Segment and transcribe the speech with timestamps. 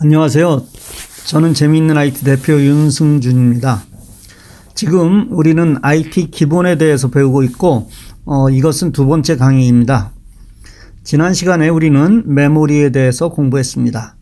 [0.00, 0.62] 안녕하세요.
[1.26, 3.82] 저는 재미있는 IT 대표 윤승준입니다.
[4.76, 7.90] 지금 우리는 IT 기본에 대해서 배우고 있고,
[8.24, 10.12] 어, 이것은 두 번째 강의입니다.
[11.02, 14.14] 지난 시간에 우리는 메모리에 대해서 공부했습니다.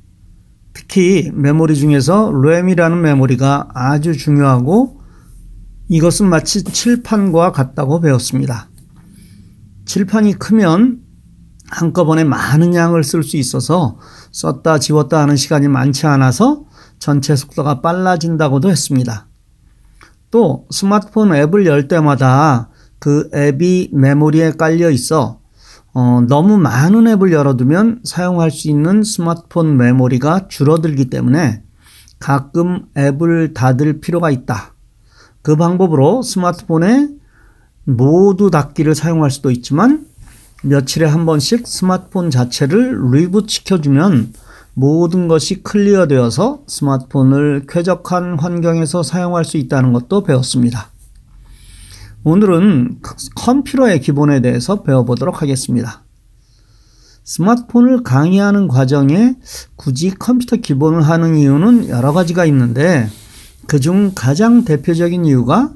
[0.73, 5.03] 특히 메모리 중에서 램이라는 메모리가 아주 중요하고
[5.91, 8.71] 이것은 마치 칠판과 같다고 배웠습니다.
[9.85, 11.06] 칠판이 크면
[11.71, 13.99] 한꺼번에 많은 양을 쓸 수 있어서
[14.33, 16.65] 썼다 지웠다 하는 시간이 많지 않아서
[16.99, 19.27] 전체 속도가 빨라진다고도 했습니다.
[20.31, 22.69] 또 스마트폰 앱을 열 때마다
[22.99, 25.41] 그 앱이 메모리에 깔려 있어
[25.93, 31.63] 어, 너무 많은 앱을 열어두면 사용할 수 있는 스마트폰 메모리가 줄어들기 때문에
[32.19, 34.75] 가끔 앱을 닫을 필요가 있다.
[35.41, 37.09] 그 방법으로 스마트폰에
[37.85, 40.07] 모두 닫기를 사용할 수도 있지만
[40.63, 44.33] 며칠에 한 번씩 스마트폰 자체를 reboot 시켜주면
[44.75, 50.91] 모든 것이 clear 되어서 스마트폰을 쾌적한 환경에서 사용할 수 있다는 것도 배웠습니다.
[52.25, 52.99] 오늘은
[53.37, 56.03] 컴퓨터의 기본에 대해서 배워보도록 하겠습니다.
[57.25, 59.37] 스마트폰을 강의하는 과정에
[59.77, 63.09] 굳이 컴퓨터 기본을 하는 이유는 여러 가지가 있는데
[63.67, 65.71] 그중 가장 대표적인 이유가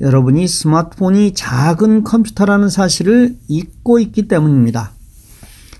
[0.00, 4.92] 여러분이 스마트폰이 작은 컴퓨터라는 사실을 잊고 있기 때문입니다.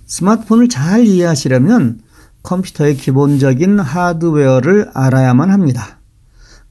[0.07, 2.01] 스마트폰을 잘 이해하시려면
[2.43, 5.99] 컴퓨터의 기본적인 하드웨어를 알아야만 합니다.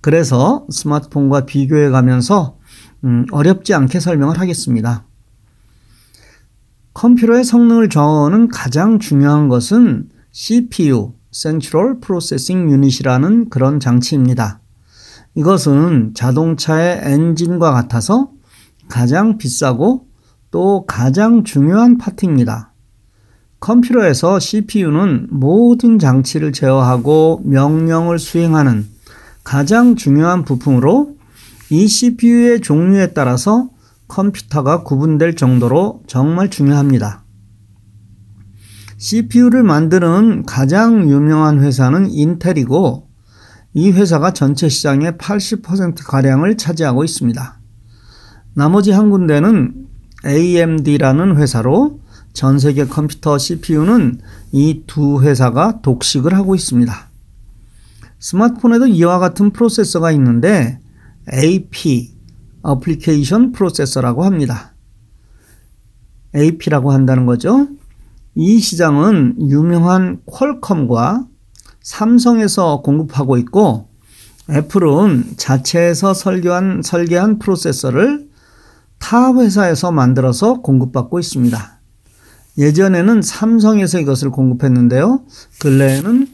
[0.01, 2.57] 그래서 스마트폰과 비교해 가면서
[3.03, 5.05] 음, 어렵지 않게 설명을 하겠습니다.
[6.93, 14.59] 컴퓨터의 성능을 정하는 가장 중요한 것은 CPU, Central Processing Unit이라는 그런 장치입니다.
[15.37, 18.31] 이것은 자동차의 엔진과 같아서
[18.89, 20.07] 가장 비싸고
[20.49, 22.73] 또 가장 중요한 파트입니다.
[23.59, 28.87] 컴퓨터에서 CPU는 모든 장치를 제어하고 명령을 수행하는
[29.43, 31.15] 가장 중요한 부품으로
[31.69, 33.69] 이 CPU의 종류에 따라서
[34.07, 37.23] 컴퓨터가 구분될 정도로 정말 중요합니다.
[38.97, 43.06] CPU를 만드는 가장 유명한 회사는 인텔이고
[43.77, 47.59] 이 회사가 전체 시장의 80%가량을 차지하고 있습니다.
[48.55, 49.85] 나머지 한 군데는
[50.25, 51.99] AMD라는 회사로
[52.33, 54.19] 전 세계 컴퓨터 CPU는
[54.51, 56.91] 이 두 회사가 독식을 하고 있습니다.
[58.17, 60.79] 스마트폰에도 이와 같은 프로세서가 있는데
[61.31, 62.15] AP,
[62.63, 64.73] 어플리케이션 프로세서라고 합니다.
[66.35, 67.67] AP라고 한다는 거죠.
[68.33, 71.27] 이 시장은 유명한 퀄컴과
[71.87, 73.87] 삼성에서 공급하고 있고
[74.49, 78.27] 애플은 자체에서 설계한, 설계한 프로세서를
[78.99, 81.79] 타 회사에서 만들어서 공급받고 있습니다.
[82.57, 85.21] 예전에는 삼성에서 이것을 공급했는데요.
[85.61, 86.27] 근래에는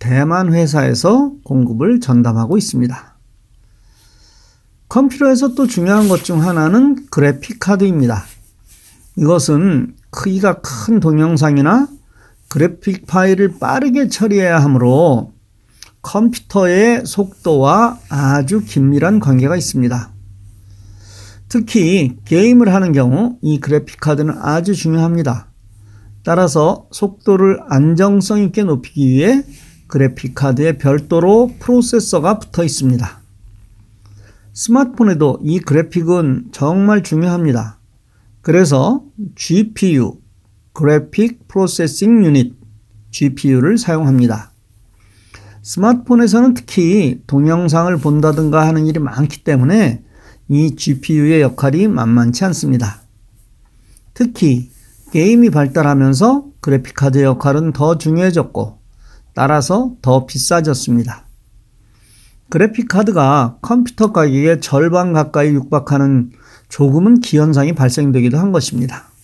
[0.00, 3.14] 대만 회사에서 공급을 전담하고 있습니다.
[4.88, 8.24] 컴퓨터에서 또 중요한 것 중 하나는 그래픽 카드입니다.
[9.16, 11.86] 이것은 크기가 큰 동영상이나
[12.48, 15.32] 그래픽 파일을 빠르게 처리해야 하므로
[16.02, 20.12] 컴퓨터의 속도와 아주 긴밀한 관계가 있습니다.
[21.48, 25.48] 특히 게임을 하는 경우 이 그래픽 카드는 아주 중요합니다.
[26.22, 29.44] 따라서 속도를 안정성 있게 높이기 위해
[29.86, 33.20] 그래픽 카드에 별도로 프로세서가 붙어 있습니다.
[34.52, 37.78] 스마트폰에도 이 그래픽은 정말 중요합니다.
[38.42, 39.04] 그래서
[39.36, 40.18] GPU,
[40.76, 42.54] 그래픽 프로세싱 유닛
[43.10, 44.52] GPU를 사용합니다.
[45.62, 50.04] 스마트폰에서는 특히 동영상을 본다든가 하는 일이 많기 때문에
[50.48, 53.00] 이 GPU의 역할이 만만치 않습니다.
[54.12, 54.70] 특히
[55.12, 58.78] 게임이 발달하면서 그래픽카드 역할은 더 중요해졌고
[59.34, 61.24] 따라서 더 비싸졌습니다.
[62.50, 66.32] 그래픽카드가 컴퓨터 가격의 절반 가까이 육박하는
[66.68, 69.15] 조금은 기현상이 발생되기도 한 것입니다.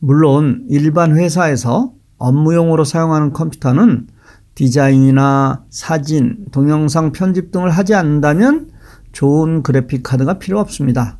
[0.00, 4.08] 물론 일반 회사에서 업무용으로 사용하는 컴퓨터는
[4.54, 8.70] 디자인이나 사진, 동영상 편집 등을 하지 않는다면
[9.12, 11.18] 좋은 그래픽 카드가 필요 없습니다.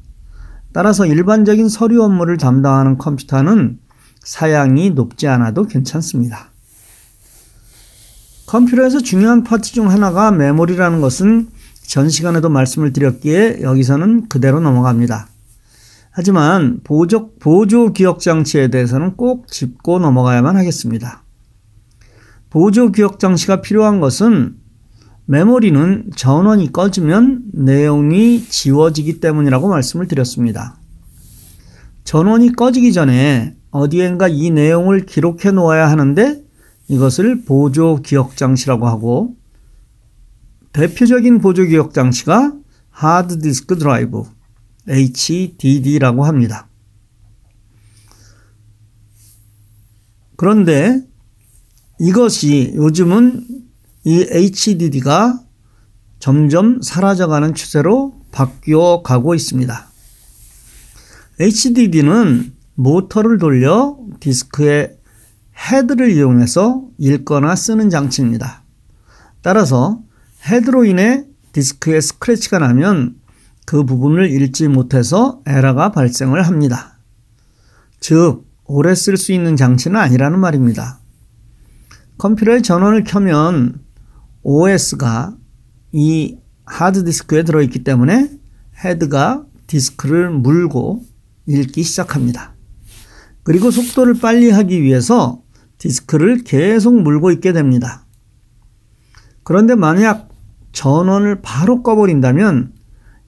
[0.72, 3.78] 따라서 일반적인 서류 업무를 담당하는 컴퓨터는
[4.22, 6.50] 사양이 높지 않아도 괜찮습니다.
[8.46, 11.48] 컴퓨터에서 중요한 파트 중 하나가 메모리라는 것은
[11.86, 15.29] 전 시간에도 말씀을 드렸기에 여기서는 그대로 넘어갑니다.
[16.20, 21.24] 하지만 보조, 보조 기억 장치에 대해서는 꼭 짚고 넘어가야만 하겠습니다.
[22.50, 24.54] 보조 기억 장치가 필요한 것은
[25.24, 30.78] 메모리는 전원이 꺼지면 내용이 지워지기 때문이라고 말씀을 드렸습니다.
[32.04, 36.42] 전원이 꺼지기 전에 어디엔가 이 내용을 기록해 놓아야 하는데
[36.88, 39.36] 이것을 보조 기억 장치라고 하고
[40.74, 42.52] 대표적인 보조 기억 장치가
[42.90, 44.24] 하드 디스크 드라이브
[44.90, 46.66] HDD라고 합니다.
[50.36, 51.00] 그런데
[51.98, 53.46] 이것이 요즘은
[54.04, 55.40] 이 HDD가
[56.18, 59.86] 점점 사라져가는 추세로 바뀌어 가고 있습니다.
[61.38, 64.96] HDD는 모터를 돌려 디스크의
[65.70, 68.62] 헤드를 이용해서 읽거나 쓰는 장치입니다.
[69.42, 70.00] 따라서
[70.46, 73.19] 헤드로 인해 디스크에 스크래치가 나면
[73.70, 76.98] 그 부분을 읽지 못해서 에러가 발생을 합니다.
[78.00, 80.98] 즉, 오래 쓸 수 있는 장치는 아니라는 말입니다.
[82.18, 83.78] 컴퓨터의 전원을 켜면
[84.42, 85.36] OS가
[85.92, 88.32] 이 하드디스크에 들어있기 때문에
[88.84, 91.04] 헤드가 디스크를 물고
[91.46, 92.54] 읽기 시작합니다.
[93.44, 95.42] 그리고 속도를 빨리 하기 위해서
[95.78, 98.04] 디스크를 계속 물고 있게 됩니다.
[99.44, 100.28] 그런데 만약
[100.72, 102.79] 전원을 바로 꺼버린다면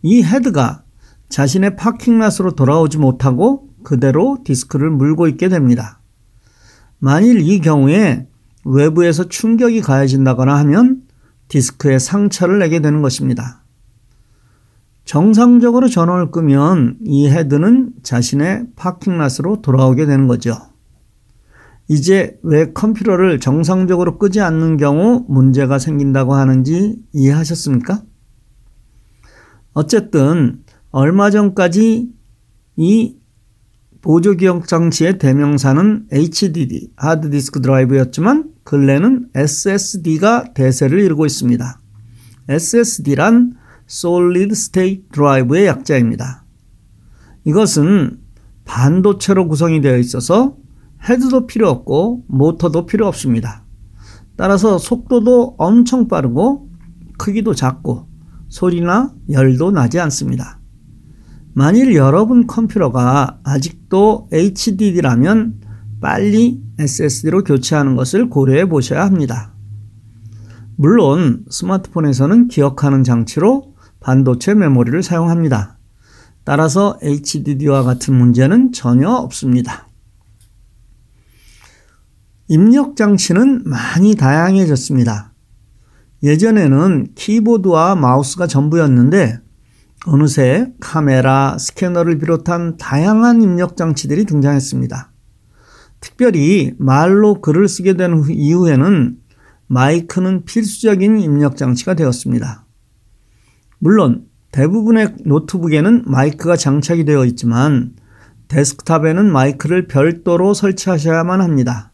[0.03, 0.83] 이 헤드가
[1.29, 6.01] 자신의 parking lot으로 돌아오지 못하고 그대로 디스크를 물고 있게 됩니다.
[6.99, 8.29] 만일 이 경우에
[8.65, 11.03] 외부에서 충격이 가해진다거나 하면
[11.49, 13.63] 디스크에 상처를 내게 되는 것입니다.
[15.05, 20.57] 정상적으로 전원을 끄면 이 헤드는 자신의 파킹랏으로 돌아오게 되는 거죠.
[21.89, 28.03] 이제 왜 컴퓨터를 정상적으로 끄지 않는 경우 문제가 생긴다고 하는지 이해하셨습니까?
[29.75, 32.09] 어쨌든 얼마 전까지
[32.77, 33.17] 이
[34.03, 41.81] 보조기억 장치의 대명사는 HDD, 하드디스크 드라이브였지만 근래는 SSD가 대세를 이루고 있습니다.
[42.49, 43.55] SSD란
[43.89, 46.45] Solid State Drive의 약자입니다.
[47.45, 48.19] 이것은
[48.65, 50.57] 반도체로 구성이 되어 있어서
[51.09, 53.65] 헤드도 필요 없고 모터도 필요 없습니다.
[54.37, 56.69] 따라서 속도도 엄청 빠르고
[57.19, 58.12] 크기도 작고
[58.53, 60.59] 소리나 열도 나지 않습니다.
[61.55, 65.55] 만일 여러분 컴퓨터가 아직도 HDD라면
[66.03, 69.53] 빨리 SSD로 교체하는 것을 고려해 보셔야 합니다.
[70.77, 75.79] 물론 스마트폰에서는 기억하는 장치로 반도체 메모리를 사용합니다.
[76.45, 79.89] 따라서 HDD와 같은 문제는 전혀 없습니다.
[82.49, 85.31] 입력 장치는 많이 다양해졌습니다.
[86.23, 89.41] 예전에는 키보드와 마우스가 전부였는데
[90.07, 95.11] 어느새 카메라, 스캐너를 비롯한 다양한 입력 장치들이 등장했습니다.
[96.01, 99.17] 특별히 말로 글을 쓰게 된 이후에는
[99.69, 102.67] 마이크는 필수적인 입력 장치가 되었습니다.
[103.79, 107.95] 물론 대부분의 노트북에는 마이크가 장착이 되어 있지만
[108.49, 111.93] 데스크탑에는 마이크를 별도로 설치하셔야만 합니다.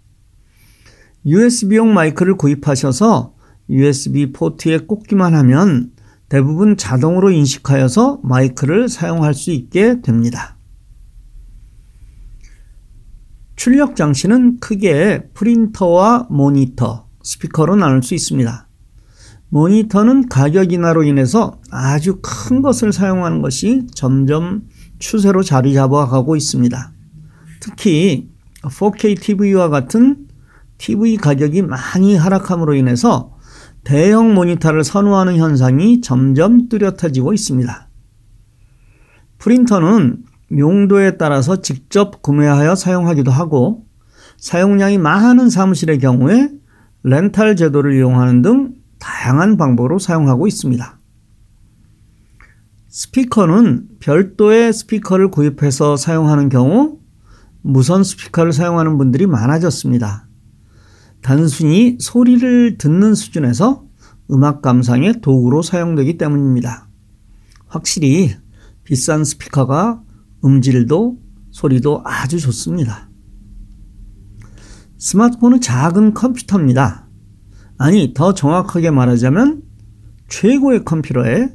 [1.25, 3.38] USB용 마이크를 구입하셔서
[3.69, 5.93] USB 포트에 꽂기만 하면
[6.29, 10.57] 대부분 자동으로 인식하여서 마이크를 사용할 수 있게 됩니다.
[13.57, 18.67] 출력 장치는 크게 프린터와 모니터, 스피커로 나눌 수 있습니다.
[19.49, 24.63] 모니터는 가격 인하로 인해서 아주 큰 것을 사용하는 것이 점점
[24.99, 26.93] 추세로 자리 잡아가고 있습니다.
[27.61, 28.29] 특히
[28.63, 30.29] 4K TV와 같은
[30.77, 33.38] TV 가격이 많이 하락함으로 인해서
[33.89, 37.89] 대형 모니터를 선호하는 현상이 점점 뚜렷해지고 있습니다.
[39.39, 40.25] 프린터는
[40.59, 43.87] 용도에 따라서 직접 구매하여 사용하기도 하고
[44.37, 46.51] 사용량이 많은 사무실의 경우에
[47.03, 50.99] 렌탈 제도를 이용하는 등 다양한 방법으로 사용하고 있습니다.
[52.91, 56.99] 스피커는 별도의 스피커를 구입해서 사용하는 경우
[57.63, 60.28] 무선 스피커를 사용하는 분들이 많아졌습니다.
[61.23, 63.85] 단순히 소리를 듣는 수준에서
[64.31, 66.87] 음악 감상의 도구로 사용되기 때문입니다.
[67.67, 68.35] 확실히
[68.85, 70.03] 비싼 스피커가
[70.45, 71.19] 음질도
[71.51, 73.09] 소리도 아주 좋습니다.
[74.99, 77.07] 스마트폰은 작은 컴퓨터입니다.
[77.79, 79.63] 아니, 더 정확하게 말하자면
[80.29, 81.55] 최고의 컴퓨터에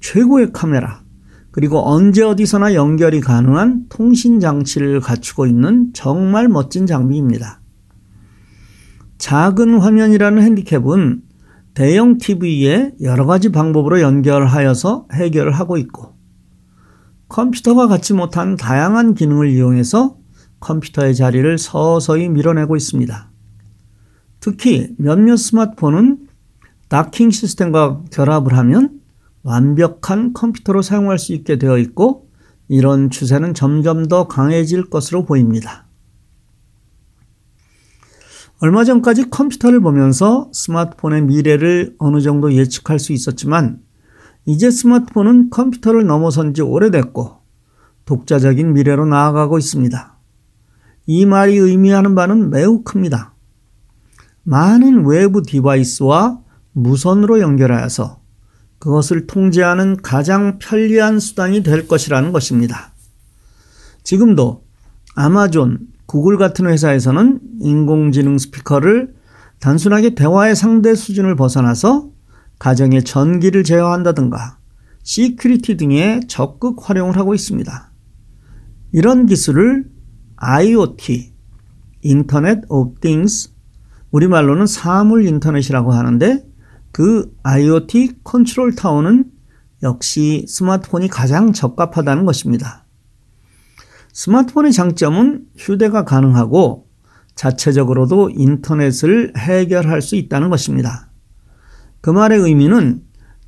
[0.00, 1.02] 최고의 카메라,
[1.50, 7.61] 그리고 언제 어디서나 연결이 가능한 통신 장치를 갖추고 있는 정말 멋진 장비입니다.
[9.22, 11.22] 작은 화면이라는 핸디캡은
[11.74, 16.14] 대형 TV에 여러 가지 방법으로 연결하여서 해결을 하고 있고
[17.28, 20.16] 컴퓨터가 갖지 못한 다양한 기능을 이용해서
[20.58, 23.30] 컴퓨터의 자리를 서서히 밀어내고 있습니다.
[24.40, 26.26] 특히 몇몇 스마트폰은
[26.88, 28.98] 다킹 시스템과 결합을 하면
[29.44, 32.26] 완벽한 컴퓨터로 사용할 수 있게 되어 있고
[32.66, 35.86] 이런 추세는 점점 더 강해질 것으로 보입니다.
[38.62, 43.80] 얼마 전까지 컴퓨터를 보면서 스마트폰의 미래를 어느 정도 예측할 수 있었지만
[44.46, 47.38] 이제 스마트폰은 컴퓨터를 넘어선 지 오래됐고
[48.04, 50.16] 독자적인 미래로 나아가고 있습니다.
[51.06, 53.34] 이 말이 의미하는 바는 매우 큽니다.
[54.44, 56.38] 많은 외부 디바이스와
[56.70, 58.20] 무선으로 연결하여서
[58.78, 62.92] 그것을 통제하는 가장 편리한 수단이 될 것이라는 것입니다.
[64.04, 64.64] 지금도
[65.16, 69.14] 아마존, 구글 같은 회사에서는 인공지능 스피커를
[69.60, 72.10] 단순하게 대화의 상대 수준을 벗어나서
[72.58, 74.58] 가정의 전기를 제어한다든가
[75.04, 77.90] security 등에 적극 활용을 하고 있습니다.
[78.92, 79.86] 이런 기술을
[80.36, 81.32] IoT,
[82.02, 83.50] Internet of Things,
[84.10, 86.44] 우리말로는 사물 인터넷이라고 하는데
[86.92, 89.30] 그 IoT 컨트롤 타워는
[89.82, 92.81] 역시 스마트폰이 가장 적합하다는 것입니다.
[94.12, 96.86] 스마트폰의 장점은 휴대가 가능하고
[97.34, 101.08] 자체적으로도 인터넷을 해결할 수 있다는 것입니다.
[102.00, 103.02] 그 말의 의미는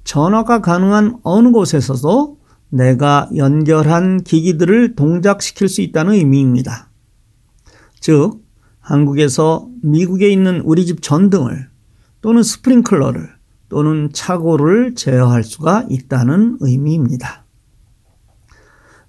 [0.04, 2.38] 전화가 가능한 어느 곳에서도
[2.70, 6.88] 내가 연결한 기기들을 동작시킬 수 있다는 의미입니다.
[8.00, 8.42] 즉,
[8.80, 11.68] 한국에서 미국에 있는 우리 집 전등을
[12.20, 13.30] 또는 스프링클러를
[13.68, 17.44] 또는 차고를 제어할 수가 있다는 의미입니다.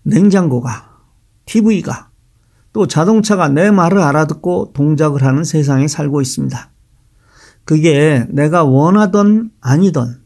[0.03, 0.94] 냉장고가,
[1.45, 2.09] TV가,
[2.73, 6.69] 또 자동차가 내 말을 알아듣고 동작을 하는 세상에 살고 있습니다.
[7.63, 10.21] 그게 내가 원하던 아니던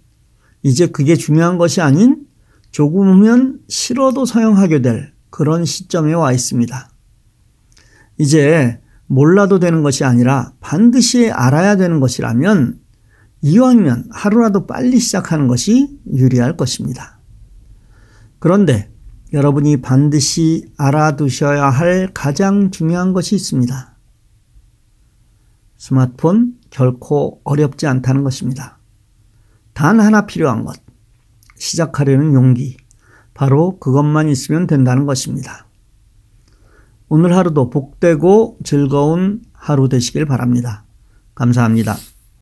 [0.64, 2.26] 이제 그게 중요한 것이 아닌
[2.72, 6.90] 조금은 싫어도 사용하게 될 그런 시점에 와 있습니다.
[8.18, 12.80] 이제 몰라도 되는 것이 아니라 반드시 알아야 되는 것이라면
[13.42, 17.18] 이왕이면 하루라도 빨리 시작하는 것이 유리할 것입니다.
[18.40, 18.92] 그런데
[19.32, 23.96] 여러분이 반드시 알아두셔야 할 가장 중요한 것이 있습니다.
[25.78, 28.78] 스마트폰 결코 어렵지 않다는 것입니다.
[29.74, 30.80] 단 하나 필요한 것.
[31.56, 32.78] 시작하려는 용기.
[33.34, 35.68] 바로 그것만 있으면 된다는 것입니다.
[37.08, 40.84] 오늘 하루도 복되고 즐거운 하루 되시길 바랍니다.
[41.36, 41.96] 감사합니다.